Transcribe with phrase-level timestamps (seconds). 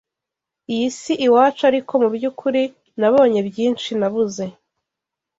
[0.73, 2.63] Iyi si iwacu ariko mu byukuri
[2.99, 4.45] nabonye byinshi nabuze